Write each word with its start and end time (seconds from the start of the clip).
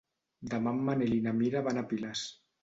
Demà 0.53 0.73
en 0.77 0.79
Manel 0.87 1.13
i 1.17 1.19
na 1.27 1.35
Mira 1.43 1.63
van 1.69 1.83
a 1.83 1.85
Piles. 1.93 2.25